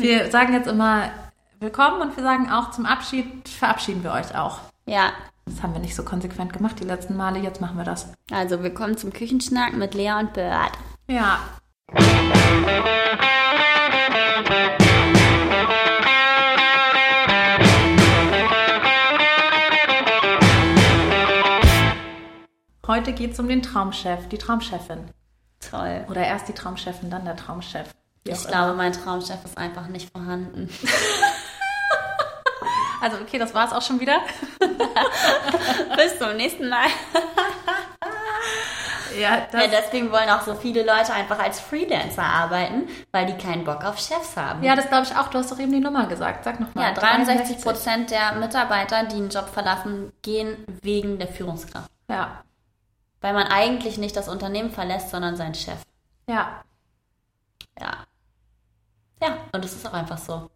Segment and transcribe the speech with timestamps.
[0.00, 1.10] Wir sagen jetzt immer
[1.58, 4.60] willkommen und wir sagen auch zum Abschied verabschieden wir euch auch.
[4.86, 5.12] Ja.
[5.44, 8.10] Das haben wir nicht so konsequent gemacht die letzten Male, jetzt machen wir das.
[8.32, 10.72] Also willkommen zum Küchenschnack mit Lea und Bird.
[11.06, 11.40] Ja.
[22.86, 25.10] Heute geht es um den Traumchef, die Traumchefin.
[25.60, 26.06] Toll.
[26.08, 27.90] Oder erst die Traumchefin, dann der Traumchef.
[28.24, 30.68] Wie Ich glaube, mein Traumchef ist einfach nicht vorhanden.
[33.02, 34.20] Also okay, das war es auch schon wieder.
[35.96, 36.86] Bis zum nächsten Mal.
[39.18, 43.36] Ja, das, Ja, deswegen wollen auch so viele Leute einfach als Freelancer arbeiten, weil die
[43.36, 44.62] keinen Bock auf Chefs haben.
[44.62, 45.28] ja, das glaube ich auch.
[45.28, 46.44] Du hast doch eben die Nummer gesagt.
[46.44, 46.88] Sag nochmal.
[46.88, 51.90] Ja, 63 Prozent der Mitarbeiter, die einen Job verlassen, gehen wegen der Führungskraft.
[52.08, 52.42] Ja,
[53.20, 55.78] Weil man eigentlich nicht das Unternehmen verlässt, sondern seinen Chef.
[56.28, 56.62] ja.
[57.80, 58.04] Ja.
[59.22, 60.50] Ja, und es ist auch einfach so.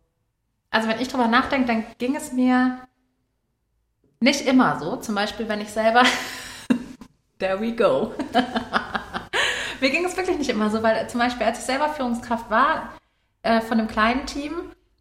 [0.71, 2.79] Also wenn ich drüber nachdenke, dann ging es mir
[4.21, 4.97] nicht immer so.
[4.97, 6.03] Zum Beispiel, wenn ich selber...
[7.39, 8.15] There we go.
[9.81, 12.95] mir ging es wirklich nicht immer so, weil zum Beispiel, als ich selber Führungskraft war
[13.43, 14.53] äh, von einem kleinen Team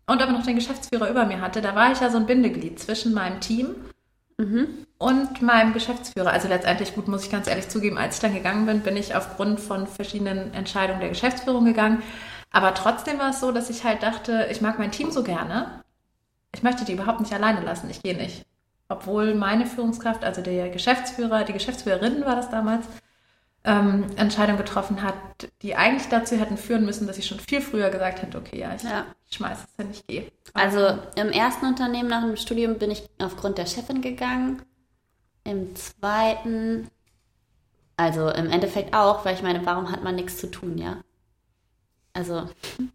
[0.08, 2.80] und aber noch den Geschäftsführer über mir hatte, da war ich ja so ein Bindeglied
[2.80, 3.76] zwischen meinem Team
[4.98, 6.32] und meinem Geschäftsführer.
[6.32, 9.16] Also letztendlich, gut, muss ich ganz ehrlich zugeben, als ich dann gegangen bin, bin ich
[9.16, 12.02] aufgrund von verschiedenen Entscheidungen der Geschäftsführung gegangen.
[12.54, 15.84] Aber trotzdem war es so, dass ich halt dachte, ich mag mein Team so gerne.
[16.56, 17.90] Ich möchte die überhaupt nicht alleine lassen.
[17.90, 18.46] Ich gehe nicht.
[18.88, 22.86] Obwohl meine Führungskraft, also der Geschäftsführer, die Geschäftsführerin war das damals,
[23.64, 25.16] ähm, Entscheidung getroffen hat,
[25.62, 28.76] die eigentlich dazu hätten führen müssen, dass ich schon viel früher gesagt hätte, okay, ja,
[28.76, 29.06] ich, Ja.
[29.28, 30.32] ich schmeiß es hin, ich gehe.
[30.54, 34.62] Also im ersten Unternehmen nach dem Studium bin ich aufgrund der Chefin gegangen.
[35.46, 36.90] Im zweiten,
[37.98, 40.98] also im Endeffekt auch, weil ich meine, warum hat man nichts zu tun, ja?
[42.14, 42.48] Also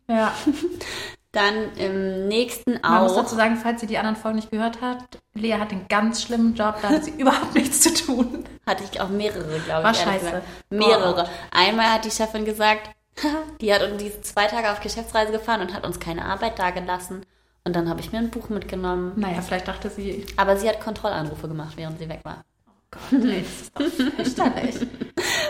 [0.08, 0.32] Ja.
[1.32, 3.16] dann im nächsten Man muss auch.
[3.22, 6.54] dazu sagen, falls ihr die anderen Folgen nicht gehört habt, Lea hat einen ganz schlimmen
[6.54, 8.44] Job, da hat sie überhaupt nichts zu tun.
[8.66, 10.00] Hatte ich auch mehrere, glaube War ich.
[10.00, 10.42] ehrlich scheiße.
[10.70, 11.28] Mehrere.
[11.50, 12.90] Einmal hat die Chefin gesagt,
[13.60, 17.26] die hat uns diese zwei Tage auf Geschäftsreise gefahren und hat uns keine Arbeit dagelassen.
[17.64, 19.12] Und dann habe ich mir ein Buch mitgenommen.
[19.16, 22.44] Naja, vielleicht dachte sie, Aber sie hat Kontrollanrufe gemacht, während sie weg war.
[22.90, 24.76] Gott, ey, das ist doch fürchterlich.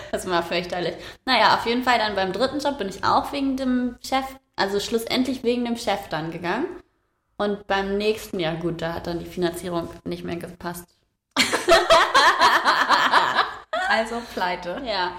[0.13, 0.95] Das war fürchterlich.
[1.25, 4.25] Naja, auf jeden Fall dann beim dritten Job bin ich auch wegen dem Chef,
[4.57, 6.67] also schlussendlich wegen dem Chef dann gegangen.
[7.37, 10.87] Und beim nächsten, ja gut, da hat dann die Finanzierung nicht mehr gepasst.
[13.89, 14.83] Also pleite.
[14.85, 15.13] Ja.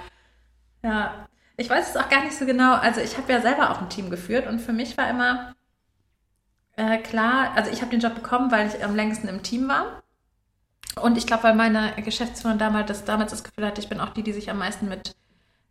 [0.83, 1.27] Ja,
[1.57, 2.75] ich weiß es auch gar nicht so genau.
[2.75, 5.53] Also ich habe ja selber auch ein Team geführt und für mich war immer
[6.77, 10.01] äh, klar, also ich habe den Job bekommen, weil ich am längsten im Team war.
[11.01, 14.09] Und ich glaube, weil meine Geschäftsführerin damals das, damals das Gefühl hatte, ich bin auch
[14.09, 15.15] die, die sich am meisten mit,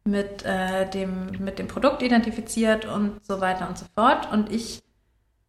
[0.05, 4.33] mit, äh, dem, mit dem Produkt identifiziert und so weiter und so fort.
[4.33, 4.83] Und ich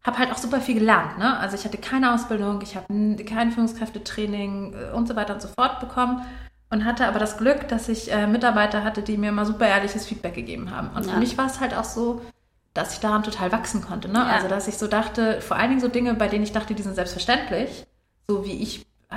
[0.03, 1.17] habe halt auch super viel gelernt.
[1.17, 1.37] Ne?
[1.37, 2.87] Also ich hatte keine Ausbildung, ich habe
[3.25, 6.25] kein Führungskräftetraining äh, und so weiter und so fort bekommen
[6.69, 10.05] und hatte aber das Glück, dass ich äh, Mitarbeiter hatte, die mir immer super ehrliches
[10.05, 10.89] Feedback gegeben haben.
[10.95, 11.13] Und Ja.
[11.13, 12.21] für mich war es halt auch so,
[12.73, 14.07] dass ich daran total wachsen konnte.
[14.07, 14.19] Ne?
[14.19, 14.27] Ja.
[14.27, 16.83] Also dass ich so dachte, vor allen Dingen so Dinge, bei denen ich dachte, die
[16.83, 17.85] sind selbstverständlich,
[18.27, 19.15] so wie ich äh,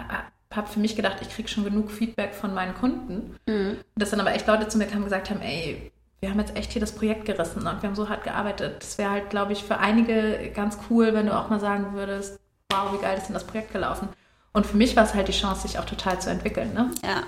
[0.56, 3.36] habe für mich gedacht, ich kriege schon genug Feedback von meinen Kunden.
[3.46, 3.78] Mhm.
[3.96, 6.56] Dass dann aber echt Leute zu mir kamen und gesagt haben, ey, wir haben jetzt
[6.56, 8.76] echt hier das Projekt gerissen und wir haben so hart gearbeitet.
[8.80, 12.38] Das wäre halt, glaube ich, für einige ganz cool, wenn du auch mal sagen würdest,
[12.70, 14.08] wow, wie geil ist denn das Projekt gelaufen.
[14.52, 16.72] Und für mich war es halt die Chance, sich auch total zu entwickeln.
[16.74, 16.90] Ne?
[17.04, 17.22] Ja.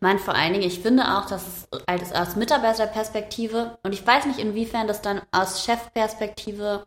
[0.00, 4.26] Mein, vor allen Dingen, ich finde auch, dass es als, aus Mitarbeiterperspektive, und ich weiß
[4.26, 6.86] nicht, inwiefern das dann aus Chefperspektive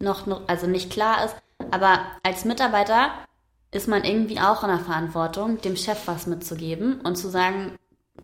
[0.00, 1.36] noch, noch, also nicht klar ist,
[1.70, 3.10] aber als Mitarbeiter
[3.70, 7.78] ist man irgendwie auch in der Verantwortung, dem Chef was mitzugeben und zu sagen,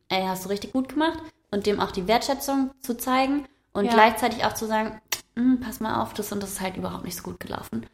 [0.09, 1.19] ey, hast du richtig gut gemacht
[1.51, 3.93] und dem auch die Wertschätzung zu zeigen und Ja.
[3.93, 5.01] gleichzeitig auch zu sagen,
[5.37, 7.87] "Hm, pass mal auf, das und das ist halt überhaupt nicht so gut gelaufen.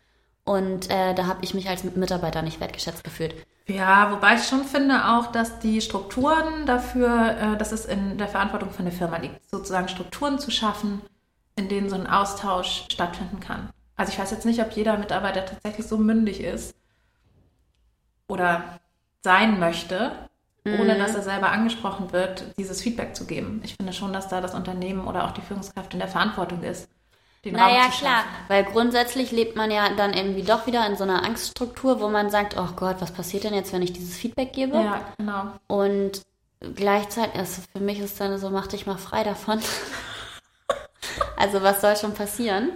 [0.44, 3.34] Und äh, da habe ich mich als Mitarbeiter nicht wertgeschätzt gefühlt.
[3.66, 8.26] Ja, wobei ich schon finde auch, dass die Strukturen dafür, äh, dass es in der
[8.28, 11.02] Verantwortung von der Firma liegt, sozusagen Strukturen zu schaffen,
[11.56, 13.68] in denen so ein Austausch stattfinden kann.
[13.96, 16.74] Also ich weiß jetzt nicht, ob jeder Mitarbeiter tatsächlich so mündig ist
[18.30, 18.80] oder
[19.22, 20.12] sein möchte,
[20.66, 23.60] ohne dass er selber angesprochen wird, dieses Feedback zu geben.
[23.64, 26.88] Ich finde schon, dass da das Unternehmen oder auch die Führungskraft in der Verantwortung ist,
[27.44, 30.96] den Naja, Raum zu klar, weil grundsätzlich lebt man ja dann irgendwie doch wieder in
[30.96, 34.16] so einer Angststruktur, wo man sagt, oh Gott, was passiert denn jetzt, wenn ich dieses
[34.16, 34.76] Feedback gebe?
[34.76, 35.52] Ja, genau.
[35.66, 36.22] Und
[36.76, 39.60] gleichzeitig, also für mich ist dann so, mach dich mal frei davon.
[41.36, 42.70] also was soll schon passieren?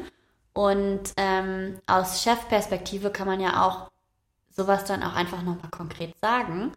[0.55, 3.91] Und ähm, aus Chefperspektive kann man ja auch
[4.57, 6.73] sowas dann auch einfach nochmal konkret sagen.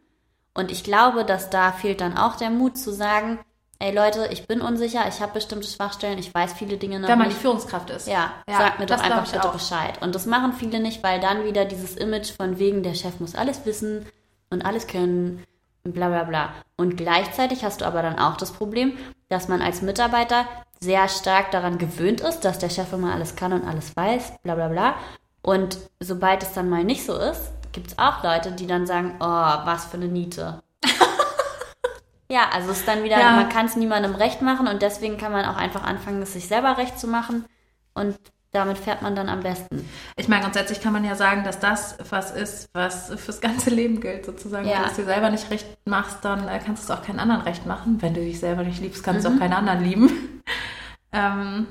[0.53, 3.39] Und ich glaube, dass da fehlt dann auch der Mut zu sagen,
[3.79, 7.19] ey Leute, ich bin unsicher, ich habe bestimmte Schwachstellen, ich weiß viele Dinge noch Wenn
[7.19, 7.41] man die nicht.
[7.41, 8.07] Führungskraft ist.
[8.07, 9.53] Ja, Ja, sag mir doch einfach bitte auch.
[9.53, 10.01] Bescheid.
[10.01, 13.35] Und das machen viele nicht, weil dann wieder dieses Image von wegen, der Chef muss
[13.35, 14.05] alles wissen
[14.49, 15.43] und alles können
[15.83, 16.53] und bla bla bla.
[16.75, 18.97] Und gleichzeitig hast du aber dann auch das Problem,
[19.29, 20.45] dass man als Mitarbeiter
[20.79, 24.55] sehr stark daran gewöhnt ist, dass der Chef immer alles kann und alles weiß, bla
[24.55, 24.95] bla bla.
[25.43, 29.15] Und sobald es dann mal nicht so ist, gibt es auch Leute, die dann sagen,
[29.19, 30.61] oh, was für eine Niete.
[32.29, 33.31] ja, also es ist dann wieder, Ja.
[33.31, 36.47] man kann es niemandem recht machen und deswegen kann man auch einfach anfangen, es sich
[36.47, 37.45] selber recht zu machen
[37.93, 38.17] und
[38.51, 39.87] damit fährt man dann am besten.
[40.15, 43.99] Ich meine, grundsätzlich kann man ja sagen, dass das was ist, was fürs ganze Leben
[43.99, 44.65] gilt, sozusagen.
[44.67, 44.75] Ja.
[44.77, 47.19] Wenn du es dir selber nicht recht machst, dann äh, kannst du es auch keinen
[47.19, 48.01] anderen recht machen.
[48.01, 49.29] Wenn du dich selber nicht liebst, kannst Mhm.
[49.31, 50.41] du auch keinen anderen lieben.
[51.11, 51.67] ähm,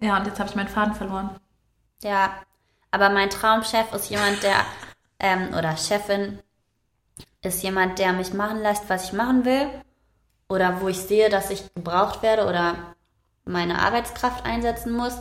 [0.00, 1.30] ja, und jetzt habe ich meinen Faden verloren.
[2.02, 2.30] Ja,
[2.90, 4.56] aber mein Traumchef ist jemand, der,
[5.18, 6.38] ähm, oder Chefin,
[7.42, 9.68] ist jemand, der mich machen lässt, was ich machen will.
[10.48, 12.94] Oder wo ich sehe, dass ich gebraucht werde oder
[13.44, 15.14] meine Arbeitskraft einsetzen muss.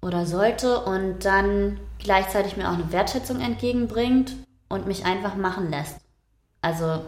[0.00, 4.36] Oder sollte und dann gleichzeitig mir auch eine Wertschätzung entgegenbringt
[4.68, 5.96] und mich einfach machen lässt.
[6.60, 7.04] Also.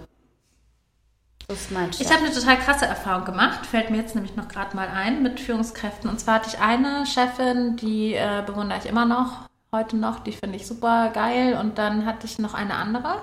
[2.00, 5.22] Ich habe eine total krasse Erfahrung gemacht, fällt mir jetzt nämlich noch gerade mal ein
[5.22, 6.08] mit Führungskräften.
[6.08, 10.32] Und zwar hatte ich eine Chefin, die äh, bewundere ich immer noch, heute noch, die
[10.32, 11.56] finde ich super geil.
[11.60, 13.16] Und dann hatte ich noch eine andere.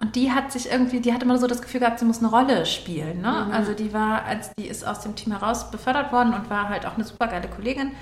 [0.00, 2.28] Und die hat sich irgendwie, die hat immer so das Gefühl gehabt, sie muss eine
[2.28, 3.20] Rolle spielen.
[3.20, 3.46] Ne?
[3.52, 6.86] Also die war, als die ist aus dem Team heraus befördert worden und war halt
[6.86, 7.92] auch eine super geile Kollegin.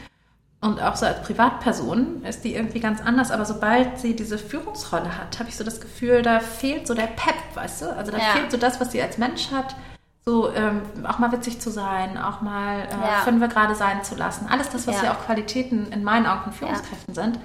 [0.63, 3.31] Und auch so als Privatperson ist die irgendwie ganz anders.
[3.31, 7.07] Aber sobald sie diese Führungsrolle hat, habe ich so das Gefühl, da fehlt so der
[7.07, 7.97] Pep, weißt du?
[7.97, 8.25] Also da Ja.
[8.35, 9.75] fehlt so das, was sie als Mensch hat.
[10.25, 13.21] So ähm, auch mal witzig zu sein, auch mal äh, Ja.
[13.25, 14.47] fünf gerade sein zu lassen.
[14.51, 15.05] Alles das, was Ja.
[15.05, 17.39] ja auch Qualitäten in meinen Augen von Führungskräften sind,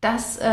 [0.00, 0.44] das äh,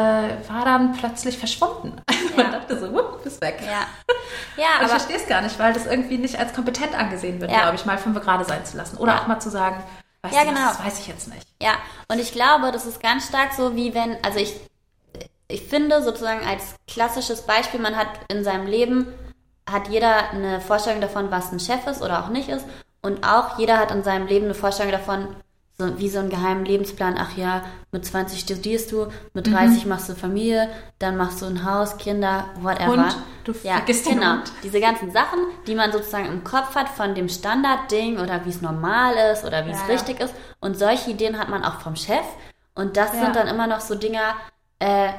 [0.49, 2.01] war dann plötzlich verschwunden.
[2.35, 3.59] Man dachte so, wupp, bist weg.
[3.65, 3.85] ja.
[4.57, 7.51] Ja, Und ich verstehe es gar nicht, weil das irgendwie nicht als kompetent angesehen wird,
[7.51, 7.61] Ja.
[7.61, 8.97] glaube ich, mal fünf gerade sein zu lassen.
[8.97, 9.21] Oder Ja.
[9.21, 9.81] auch mal zu sagen,
[10.23, 10.67] weißt Ja, du, was, genau.
[10.69, 11.45] das weiß ich jetzt nicht.
[11.61, 11.73] Ja,
[12.09, 14.59] und ich glaube, das ist ganz stark so, wie wenn, also ich,
[15.49, 19.07] ich finde sozusagen als klassisches Beispiel, man hat in seinem Leben,
[19.69, 22.65] hat jeder eine Vorstellung davon, was ein Chef ist oder auch nicht ist.
[23.01, 25.27] Und auch jeder hat in seinem Leben eine Vorstellung davon,
[25.77, 27.17] so, wie so einen geheimen Lebensplan.
[27.19, 30.69] Ach ja, mit 20 studierst du, mit 30 machst du Familie,
[30.99, 32.93] dann machst du ein Haus, Kinder, whatever.
[32.93, 34.33] Und du ja, vergisst den genau.
[34.35, 34.51] Hund.
[34.63, 38.61] Diese ganzen Sachen, die man sozusagen im Kopf hat von dem Standardding oder wie es
[38.61, 39.93] normal ist oder wie es Ja, ja.
[39.93, 40.33] richtig ist.
[40.61, 42.25] Und solche Ideen hat man auch vom Chef.
[42.73, 43.19] Und das Ja.
[43.25, 44.35] sind dann immer noch so Dinger,
[44.79, 45.09] äh,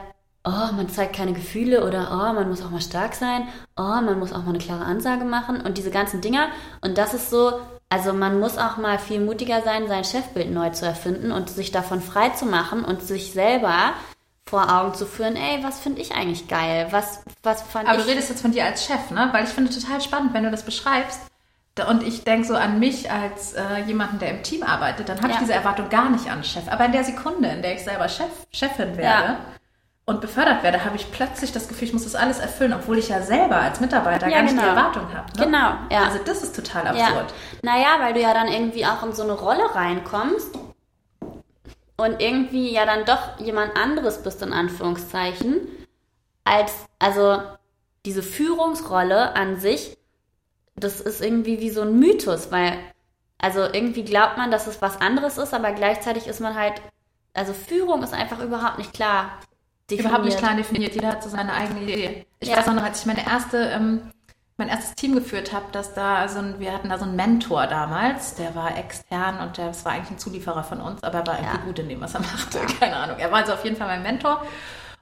[0.47, 4.19] oh, man zeigt keine Gefühle oder oh, man muss auch mal stark sein, oh, man
[4.19, 6.49] muss auch mal eine klare Ansage machen und diese ganzen Dinger.
[6.81, 10.71] Und das ist so, also man muss auch mal viel mutiger sein, sein Chefbild neu
[10.71, 13.93] zu erfinden und sich davon frei zu machen und sich selber
[14.49, 16.87] vor Augen zu führen, ey, was finde ich eigentlich geil?
[16.91, 18.05] Was, was fand Aber ich...
[18.05, 19.29] du redest jetzt von dir als Chef, ne?
[19.33, 21.21] Weil ich finde total spannend, wenn du das beschreibst.
[21.91, 25.29] Und ich denke so an mich als äh, jemanden, der im Team arbeitet, dann habe
[25.29, 25.41] ich Ja.
[25.41, 26.69] diese Erwartung gar nicht an Chef.
[26.69, 29.39] Aber in der Sekunde, in der ich selber Chef, Chefin werde Ja.
[30.09, 33.09] Und befördert werde, habe ich plötzlich das Gefühl, ich muss das alles erfüllen, obwohl ich
[33.09, 34.69] ja selber als Mitarbeiter Ja, gar nicht die genau.
[34.69, 35.37] Erwartung habe.
[35.37, 35.45] Ne?
[35.47, 36.05] Genau, ja.
[36.07, 37.07] Also das ist total Ja.
[37.09, 37.35] absurd.
[37.63, 40.57] Naja, weil du ja dann irgendwie auch in so eine Rolle reinkommst
[41.97, 45.57] und irgendwie ja dann doch jemand anderes bist, in Anführungszeichen,
[46.45, 47.43] als, also
[48.05, 49.99] diese Führungsrolle an sich,
[50.77, 52.79] das ist irgendwie wie so ein Mythos, weil,
[53.39, 56.81] also irgendwie glaubt man, dass es was anderes ist, aber gleichzeitig ist man halt,
[57.35, 59.31] also Führung ist einfach überhaupt nicht klar
[59.91, 60.07] definiert.
[60.07, 60.95] Überhaupt nicht klar definiert.
[60.95, 62.27] Jeder hat so seine eigene Idee.
[62.41, 62.57] Ich Ja.
[62.59, 64.11] weiß auch noch, als ich meine erste, ähm,
[64.59, 67.67] mein erstes Team geführt habe, dass da so ein, wir hatten da so einen Mentor
[67.67, 71.27] damals, der war extern und der, das war eigentlich ein Zulieferer von uns, aber er
[71.27, 71.65] war irgendwie Ja.
[71.65, 72.59] gut in dem, was er machte.
[72.81, 73.19] Keine Ahnung.
[73.19, 74.43] Er war also auf jeden Fall mein Mentor.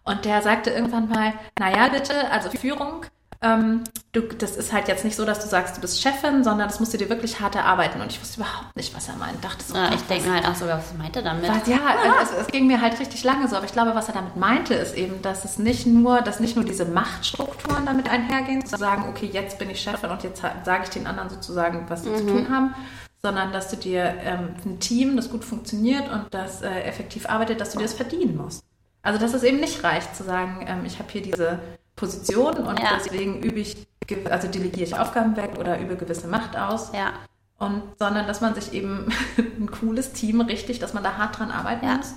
[0.02, 3.06] Und der sagte irgendwann mal, naja, bitte, also Führung,
[3.44, 6.66] ähm, du, das ist halt jetzt nicht so, dass du sagst, du bist Chefin, sondern
[6.66, 8.00] das musst du dir wirklich hart erarbeiten.
[8.00, 9.44] Und ich wusste überhaupt nicht, was er meint.
[9.44, 11.48] Dachte so, Ja, ich denke halt auch sogar, was meint er damit?
[11.48, 14.08] was, ja, also es, es ging mir halt richtig lange so, aber ich glaube, was
[14.08, 18.08] er damit meinte, ist eben, dass es nicht nur, dass nicht nur diese Machtstrukturen damit
[18.08, 21.84] einhergehen, zu sagen, okay, jetzt bin ich Chefin und jetzt sage ich den anderen sozusagen,
[21.88, 22.74] was sie zu tun haben,
[23.20, 27.60] sondern dass du dir ähm, ein Team, das gut funktioniert und das äh, effektiv arbeitet,
[27.60, 28.62] dass du dir das verdienen musst.
[29.02, 31.58] Also dass es eben nicht reicht zu sagen, ähm, ich habe hier diese
[31.96, 32.96] Position und Ja.
[32.98, 33.86] deswegen übe ich,
[34.30, 36.90] also delegiere ich Aufgaben weg oder übe gewisse Macht aus.
[36.92, 37.12] Ja,
[37.58, 39.08] Und, sondern dass man sich eben
[39.38, 41.96] ein cooles Team richtig, dass man da hart dran arbeiten Ja.
[41.98, 42.14] muss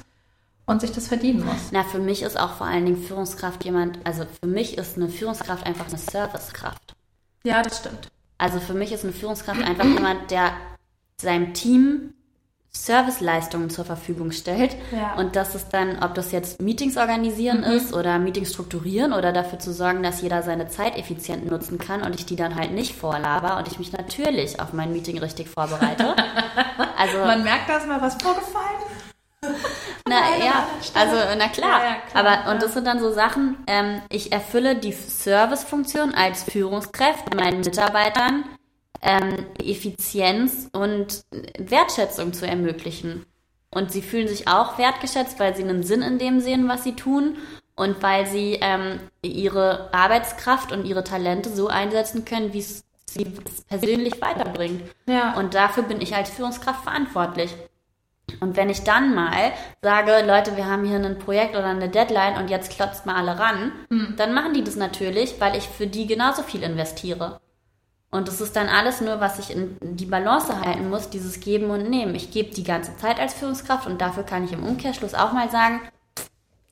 [0.65, 1.69] und sich das verdienen muss.
[1.71, 5.09] Na, für mich ist auch vor allen Dingen Führungskraft jemand, also für mich ist eine
[5.09, 6.95] Führungskraft einfach eine Servicekraft.
[7.43, 8.09] Ja, das stimmt.
[8.37, 10.51] Also für mich ist eine Führungskraft einfach jemand, der
[11.21, 12.13] seinem Team
[12.85, 14.75] Serviceleistungen zur Verfügung stellt.
[14.91, 15.15] Ja.
[15.15, 19.59] Und das ist dann, ob das jetzt Meetings organisieren ist oder Meetings strukturieren oder dafür
[19.59, 22.95] zu sorgen, dass jeder seine Zeit effizient nutzen kann und ich die dann halt nicht
[22.95, 26.15] vorlaber und ich mich natürlich auf mein Meeting richtig vorbereite.
[26.99, 28.77] Also Man merkt, da ist mal was vorgefallen.
[30.09, 31.79] Na ja, also na klar.
[31.79, 36.13] Ja, ja, klar, Aber und das sind dann so Sachen, ähm, ich erfülle die Servicefunktion
[36.13, 38.45] als Führungskraft meinen Mitarbeitern
[39.01, 41.23] ähm, Effizienz und
[41.57, 43.25] Wertschätzung zu ermöglichen.
[43.69, 46.95] Und sie fühlen sich auch wertgeschätzt, weil sie einen Sinn in dem sehen, was sie
[46.95, 47.37] tun
[47.75, 53.25] und weil sie ähm, ihre Arbeitskraft und ihre Talente so einsetzen können, wie es sie
[53.69, 54.83] persönlich weiterbringt.
[55.07, 55.37] Ja.
[55.37, 57.53] Und dafür bin ich als Führungskraft verantwortlich.
[58.41, 62.37] Und wenn ich dann mal sage, Leute, wir haben hier ein Projekt oder eine Deadline
[62.37, 63.71] und jetzt klotzt mal alle ran,
[64.17, 67.39] dann machen die das natürlich, weil ich für die genauso viel investiere.
[68.17, 71.69] Und das ist dann alles nur, was ich in die Balance halten muss, dieses Geben
[71.69, 72.15] und Nehmen.
[72.15, 75.49] Ich gebe die ganze Zeit als Führungskraft und dafür kann ich im Umkehrschluss auch mal
[75.49, 75.81] sagen,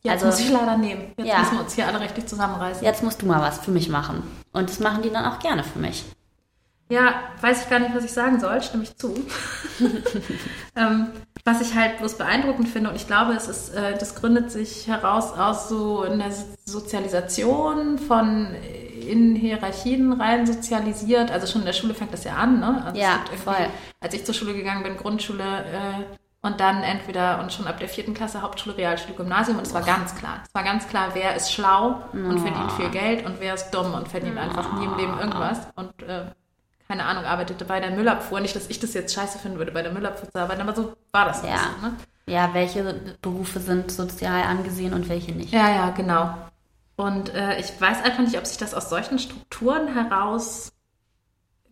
[0.01, 1.13] Jetzt also- muss ich leider nehmen.
[1.17, 1.39] Jetzt Ja.
[1.39, 2.83] müssen wir uns hier alle richtig zusammenreißen.
[2.83, 4.23] jetzt musst du mal was für mich machen.
[4.53, 6.03] Und das machen die dann auch gerne für mich.
[6.89, 9.13] Ja, weiß ich gar nicht, was ich sagen soll, stimme ich zu.
[10.75, 11.07] ähm,
[11.43, 14.87] was ich halt bloß beeindruckend finde, und ich glaube, es ist, äh, das gründet sich
[14.87, 16.29] heraus aus so einer
[16.65, 18.53] Sozialisation von
[19.07, 21.31] in Hierarchien rein sozialisiert.
[21.31, 22.83] Also schon in der Schule fängt das ja an, ne?
[22.85, 23.67] Also es Ja, voll.
[24.01, 27.89] Als ich zur Schule gegangen bin, Grundschule äh, und dann entweder und schon ab der
[27.89, 30.41] vierten Klasse Hauptschule, Realschule, Gymnasium und es war ganz klar.
[30.45, 33.93] Es war ganz klar, wer ist schlau und verdient viel Geld und wer ist dumm
[33.93, 36.25] und verdient einfach nie im Leben irgendwas und äh,
[36.87, 38.39] keine Ahnung, arbeitete bei der Müllabfuhr.
[38.41, 40.93] Nicht, dass ich das jetzt scheiße finden würde, bei der Müllabfuhr zu arbeiten, aber so
[41.11, 41.53] war das Ja.
[41.53, 41.93] bisschen, ne?
[42.27, 42.83] Ja, welche
[43.21, 45.51] Berufe sind sozial angesehen und welche nicht?
[45.53, 46.29] Ja, ja, genau.
[46.95, 50.71] Und äh, ich weiß einfach nicht, ob sich das aus solchen Strukturen heraus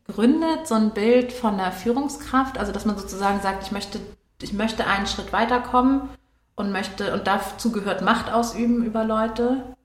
[0.08, 4.00] gründet, so ein Bild von der Führungskraft, also dass man sozusagen sagt, ich möchte,
[4.42, 6.10] ich möchte einen Schritt weiterkommen
[6.56, 9.76] und möchte, und dazu gehört Macht ausüben über Leute.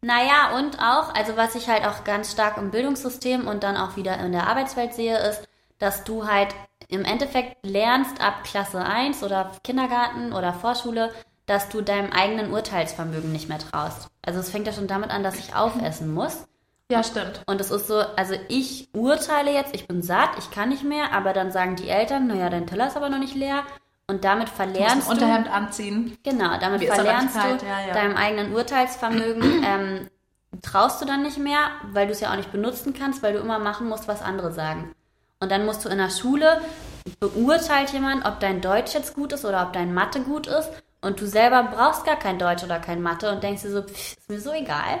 [0.00, 3.96] Naja, und auch, also was ich halt auch ganz stark im Bildungssystem und dann auch
[3.96, 5.48] wieder in der Arbeitswelt sehe, ist,
[5.80, 6.54] dass du halt
[6.88, 11.12] im Endeffekt lernst ab Klasse 1 oder Kindergarten oder Vorschule,
[11.48, 14.08] dass du deinem eigenen Urteilsvermögen nicht mehr traust.
[14.22, 16.46] Also es fängt ja schon damit an, dass ich aufessen muss.
[16.90, 17.42] Ja, stimmt.
[17.46, 21.12] Und es ist so, also ich urteile jetzt, ich bin satt, ich kann nicht mehr,
[21.12, 23.64] aber dann sagen die Eltern, naja, dein Teller ist aber noch nicht leer.
[24.06, 25.12] Und damit verlernst du.
[25.12, 26.16] Unterhemd anziehen.
[26.22, 27.94] Genau, damit Mir verlernst du ja, ja.
[27.94, 30.08] deinem eigenen Urteilsvermögen, ähm,
[30.62, 33.38] traust du dann nicht mehr, weil du es ja auch nicht benutzen kannst, weil du
[33.38, 34.94] immer machen musst, was andere sagen.
[35.40, 36.60] Und dann musst du in der Schule,
[37.20, 40.70] beurteilt jemand, ob dein Deutsch jetzt gut ist oder ob dein Mathe gut ist.
[41.00, 44.16] Und du selber brauchst gar kein Deutsch oder kein Mathe und denkst dir so, pff,
[44.16, 44.98] ist mir so egal.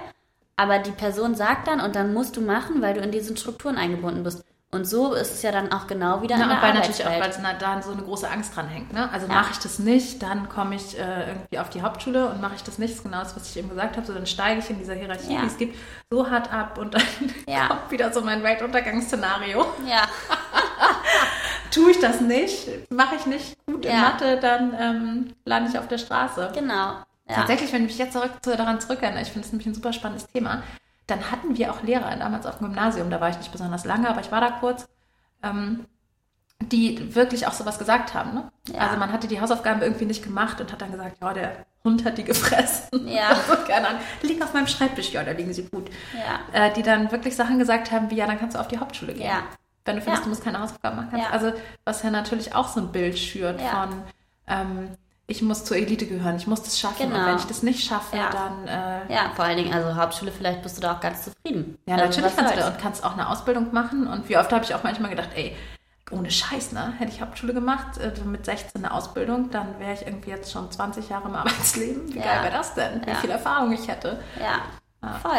[0.56, 3.76] Aber die Person sagt dann und dann musst du machen, weil du in diesen Strukturen
[3.76, 4.44] eingebunden bist.
[4.70, 7.02] Und so ist es ja dann auch genau wieder Ja, in und der weil natürlich
[7.06, 8.92] auch, weil es na- da so eine große Angst dran hängt.
[8.92, 9.08] Ne?
[9.10, 9.32] Also Ja.
[9.32, 12.62] mache ich das nicht, dann komme ich äh, irgendwie auf die Hauptschule und mache ich
[12.64, 14.78] das nicht, ist genau das, was ich eben gesagt habe, so dann steige ich in
[14.78, 15.40] dieser Hierarchie, Ja.
[15.40, 15.74] die es gibt,
[16.10, 17.02] so hart ab und dann
[17.48, 17.66] Ja.
[17.68, 19.64] kommt wieder so mein Weltuntergangsszenario.
[19.86, 20.02] Ja,
[21.70, 24.00] Tue ich das nicht, mache ich nicht gut in Ja.
[24.00, 26.50] Mathe, dann ähm, lande ich auf der Straße.
[26.54, 26.96] genau.
[27.28, 27.34] Ja.
[27.34, 29.92] Tatsächlich, wenn ich mich jetzt zurück, zu, daran zurückerinnere, ich finde es nämlich ein super
[29.92, 30.62] spannendes Thema,
[31.06, 34.08] dann hatten wir auch Lehrer damals auf dem Gymnasium, da war ich nicht besonders lange,
[34.08, 34.88] aber ich war da kurz,
[35.42, 35.84] ähm,
[36.60, 38.34] die wirklich auch sowas gesagt haben.
[38.34, 38.50] Ne?
[38.72, 38.80] Ja.
[38.80, 42.04] Also man hatte die Hausaufgaben irgendwie nicht gemacht und hat dann gesagt, ja, der Hund
[42.04, 43.06] hat die gefressen.
[43.06, 43.36] Ja.
[43.66, 45.90] Keine Ahnung, die liegen auf meinem Schreibtisch, ja, da liegen sie gut.
[46.14, 46.66] Ja.
[46.66, 49.12] Äh, die dann wirklich Sachen gesagt haben, wie, ja, dann kannst du auf die Hauptschule
[49.14, 49.26] gehen.
[49.26, 49.42] Ja.
[49.88, 50.24] Wenn du findest, Ja.
[50.24, 51.26] du musst keine Hausaufgaben machen kannst.
[51.26, 51.32] Ja.
[51.32, 51.52] Also
[51.84, 54.02] was ja natürlich auch so ein Bild schürt von,
[54.46, 54.90] ähm,
[55.26, 57.08] ich muss zur Elite gehören, ich muss das schaffen.
[57.10, 57.18] Genau.
[57.20, 58.30] Und wenn ich das nicht schaffe, Ja.
[58.30, 58.66] dann...
[58.68, 61.78] Äh, Ja, vor allen Dingen, also Hauptschule, vielleicht bist du da auch ganz zufrieden.
[61.86, 64.06] ja, also, natürlich kannst du da und kannst auch eine Ausbildung machen.
[64.06, 65.56] Und wie oft habe ich auch manchmal gedacht, ey,
[66.10, 66.94] ohne Scheiß, ne?
[66.98, 70.70] Hätte ich Hauptschule gemacht, äh, mit 16 eine Ausbildung, dann wäre ich irgendwie jetzt schon
[70.70, 72.14] 20 Jahre im Arbeitsleben.
[72.14, 72.24] Wie Ja.
[72.24, 73.04] geil wäre das denn?
[73.04, 73.16] Wie Ja.
[73.16, 74.18] viel Erfahrung ich hätte.
[74.40, 74.62] Ja,
[75.22, 75.32] voll.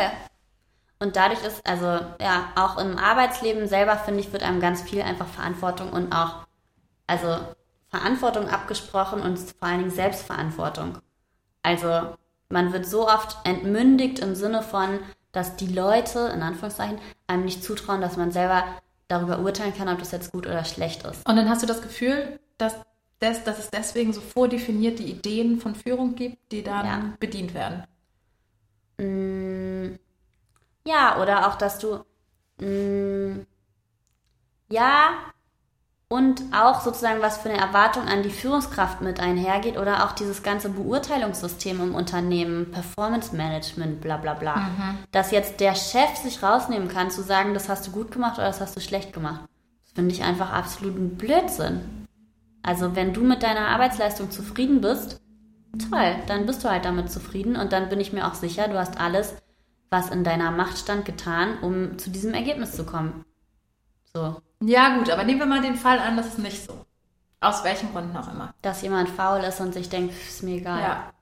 [1.00, 1.86] Und dadurch ist, also
[2.22, 6.46] ja, auch im Arbeitsleben selber, finde ich, wird einem ganz viel einfach Verantwortung und auch,
[7.08, 7.38] also
[7.90, 10.98] Verantwortung abgesprochen und vor allen Dingen Selbstverantwortung.
[11.64, 12.16] Also
[12.50, 15.00] man wird so oft entmündigt im Sinne von,
[15.32, 18.64] dass die Leute, in Anführungszeichen, einem nicht zutrauen, dass man selber
[19.08, 21.28] darüber urteilen kann, ob das jetzt gut oder schlecht ist.
[21.28, 22.76] Und dann hast du das Gefühl, dass,
[23.22, 27.02] des, dass es deswegen so vordefinierte Ideen von Führung gibt, die dann Ja.
[27.20, 27.84] bedient werden.
[28.98, 29.98] Mm,
[30.90, 32.00] ja, oder auch, dass du
[32.60, 33.46] mm,
[34.72, 35.10] ja
[36.12, 40.42] und auch sozusagen was für eine Erwartung an die Führungskraft mit einhergeht oder auch dieses
[40.42, 44.56] ganze Beurteilungssystem im Unternehmen, Performance Management, bla bla bla.
[45.12, 48.48] Dass jetzt der Chef sich rausnehmen kann, zu sagen, das hast du gut gemacht oder
[48.48, 49.42] das hast du schlecht gemacht.
[49.84, 52.08] Das finde ich einfach absoluten Blödsinn.
[52.64, 55.22] Also wenn du mit deiner Arbeitsleistung zufrieden bist,
[55.92, 58.80] toll, dann bist du halt damit zufrieden und dann bin ich mir auch sicher, du
[58.80, 59.36] hast alles,
[59.90, 63.26] was in deiner Macht stand, getan, um zu diesem Ergebnis zu kommen.
[64.14, 64.42] So.
[64.62, 66.86] Ja, gut, aber nehmen wir mal den Fall an, das ist nicht so.
[67.42, 68.54] Aus welchen Gründen auch immer.
[68.62, 70.82] Dass jemand faul ist und sich denkt, ist mir egal.
[70.82, 71.14] Ja.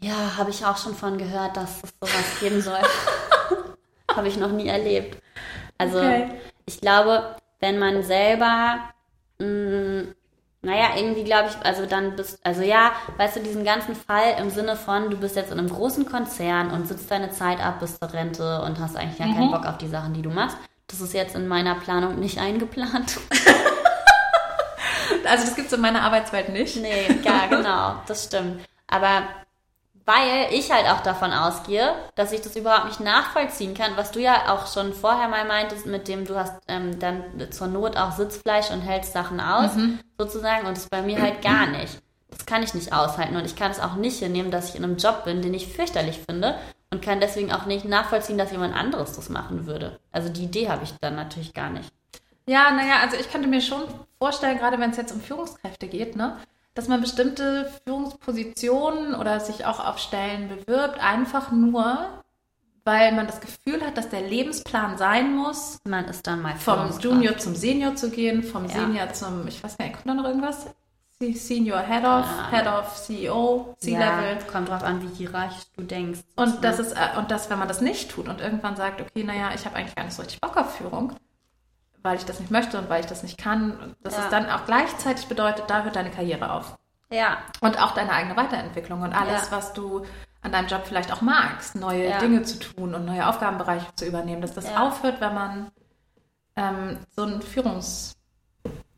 [0.00, 2.80] Ja, habe ich auch schon von gehört, dass es sowas geben soll.
[4.16, 5.20] habe ich noch nie erlebt.
[5.76, 6.30] Also, Okay.
[6.66, 8.78] ich glaube, wenn man selber,
[10.68, 14.50] naja, irgendwie glaube ich, also dann bist, also ja, weißt du, diesen ganzen Fall im
[14.50, 17.98] Sinne von, du bist jetzt in einem großen Konzern und sitzt deine Zeit ab bis
[17.98, 20.58] zur Rente und hast eigentlich gar keinen Bock auf die Sachen, die du machst.
[20.86, 23.18] Das ist jetzt in meiner Planung nicht eingeplant.
[25.24, 26.76] Also das gibt es in meiner Arbeitswelt nicht.
[26.76, 28.62] Nee, ja, genau, das stimmt.
[28.86, 29.24] Aber
[30.08, 34.20] weil ich halt auch davon ausgehe, dass ich das überhaupt nicht nachvollziehen kann, was du
[34.20, 38.12] ja auch schon vorher mal meintest, mit dem du hast ähm, dann zur Not auch
[38.12, 39.72] Sitzfleisch und hältst Sachen aus,
[40.16, 42.00] sozusagen, und das bei mir halt gar nicht.
[42.30, 44.84] Das kann ich nicht aushalten und ich kann es auch nicht hinnehmen, dass ich in
[44.84, 46.54] einem Job bin, den ich fürchterlich finde
[46.90, 49.98] und kann deswegen auch nicht nachvollziehen, dass jemand anderes das machen würde.
[50.10, 51.92] Also die Idee habe ich dann natürlich gar nicht.
[52.46, 53.82] Ja, naja, also ich könnte mir schon
[54.18, 56.38] vorstellen, gerade wenn es jetzt um Führungskräfte geht, ne,
[56.78, 61.98] dass man bestimmte Führungspositionen oder sich auch auf Stellen bewirbt, einfach nur,
[62.84, 66.96] weil man das Gefühl hat, dass der Lebensplan sein muss, Man ist dann mal vom.
[67.00, 68.70] Junior zum Senior zu gehen, vom Ja.
[68.70, 70.66] Senior zum, ich weiß gar nicht, kommt da noch irgendwas?
[71.20, 72.48] Se- Senior Head of, Ja.
[72.52, 74.38] Head of CEO, Ja, C-Level.
[74.50, 76.20] kommt drauf an, wie hierarchisch du denkst.
[76.36, 79.24] Und das ist, äh, und das, wenn man das nicht tut und irgendwann sagt, okay,
[79.24, 81.12] naja, ich habe eigentlich gar nicht so richtig Bock auf Führung,
[82.02, 84.24] weil ich das nicht möchte und weil ich das nicht kann, und dass Ja.
[84.24, 86.76] es dann auch gleichzeitig bedeutet, da hört deine Karriere auf.
[87.10, 89.56] Ja, Und auch deine eigene Weiterentwicklung und alles, Ja.
[89.56, 90.04] was du
[90.42, 92.18] an deinem Job vielleicht auch magst, neue Ja.
[92.18, 95.70] Dinge zu tun und neue Aufgabenbereiche zu übernehmen, dass das aufhört, wenn man
[96.56, 98.14] ähm, so ein Führungs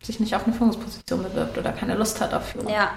[0.03, 2.69] sich nicht auf eine Führungsposition bewirbt oder keine Lust hat auf Führung.
[2.73, 2.91] Ja.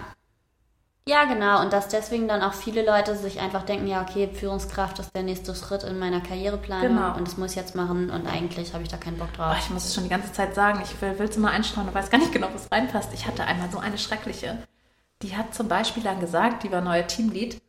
[1.08, 1.62] Ja, genau.
[1.62, 5.24] Und dass deswegen dann auch viele Leute sich einfach denken, ja, okay, Führungskraft ist der
[5.24, 7.16] nächste Schritt in meiner Karriereplanung Genau.
[7.18, 9.54] und das muss ich jetzt machen und eigentlich habe ich da keinen Bock drauf.
[9.54, 11.94] Oh, ich muss es schon die ganze Zeit sagen, ich will es immer einstreuen und
[11.94, 13.14] weiß gar nicht genau, was reinpasst.
[13.14, 14.60] Ich hatte einmal so eine schreckliche.
[15.22, 17.62] Die hat zum Beispiel dann gesagt, die war neue Teamlead.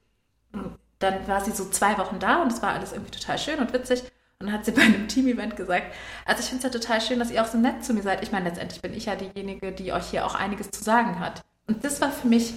[1.00, 3.72] Dann war sie so zwei Wochen da und es war alles irgendwie total schön und
[3.72, 4.04] witzig.
[4.38, 5.92] Und dann hat sie bei einem Team-Event gesagt,
[6.24, 8.22] also ich finde es ja total schön, dass ihr auch so nett zu mir seid.
[8.22, 11.42] Ich meine, letztendlich bin ich ja diejenige, die euch hier auch einiges zu sagen hat.
[11.66, 12.54] Und das war für mich,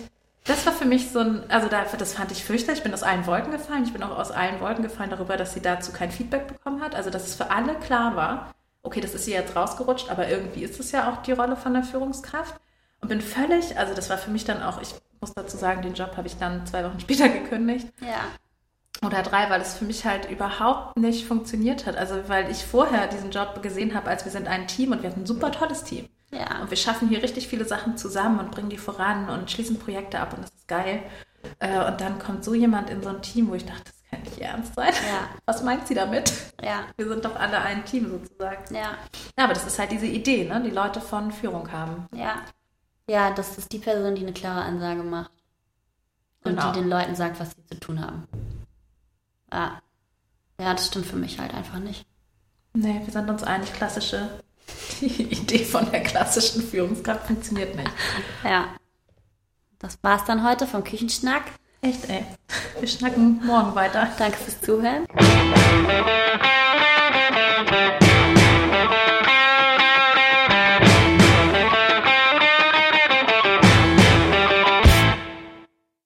[0.48, 2.80] das war für mich so ein, also da, das fand ich fürchterlich.
[2.80, 3.84] Ich bin aus allen Wolken gefallen.
[3.84, 6.96] Ich bin auch aus allen Wolken gefallen darüber, dass sie dazu kein Feedback bekommen hat.
[6.96, 8.52] Also dass es für alle klar war,
[8.84, 11.74] okay, das ist ihr jetzt rausgerutscht, aber irgendwie ist es ja auch die Rolle von
[11.74, 12.56] der Führungskraft.
[13.02, 15.94] Und bin völlig, also das war für mich dann auch, ich muss dazu sagen, den
[15.94, 19.06] Job habe ich dann zwei Wochen später gekündigt Ja.
[19.06, 21.98] oder drei, weil es für mich halt überhaupt nicht funktioniert hat.
[21.98, 25.10] Also weil ich vorher diesen Job gesehen habe, als wir sind ein Team und wir
[25.12, 26.08] haben ein super tolles Team.
[26.32, 26.62] Ja.
[26.62, 30.20] Und wir schaffen hier richtig viele Sachen zusammen und bringen die voran und schließen Projekte
[30.20, 31.04] ab und das ist geil.
[31.60, 34.22] Äh, Und dann kommt so jemand in so ein Team, wo ich dachte, das kann
[34.24, 34.92] nicht ernst sein.
[35.08, 35.30] Ja.
[35.46, 36.32] Was meint sie damit?
[36.62, 36.84] Ja.
[36.98, 38.76] Wir sind doch alle ein Team sozusagen.
[38.76, 38.98] Ja.
[39.38, 40.62] Ja, aber das ist halt diese Idee, ne?
[40.62, 42.08] die Leute von Führung haben.
[42.14, 42.42] Ja.
[43.10, 45.32] Ja, das ist die Person, die eine klare Ansage macht.
[46.44, 46.72] Und Genau.
[46.74, 48.28] die den Leuten sagt, was sie zu tun haben.
[49.54, 49.82] Ja.
[50.60, 52.06] Ja, das stimmt für mich halt einfach nicht.
[52.74, 54.30] Nee, wir sind uns einig, klassische,
[55.02, 57.92] die Idee von der klassischen Führungskraft funktioniert nicht.
[58.44, 58.76] Ja.
[59.80, 61.44] Das war's dann heute vom Küchenschnack.
[61.82, 62.26] Echt, ey.
[62.80, 64.10] Wir schnacken morgen weiter.
[64.18, 65.06] Danke fürs Zuhören.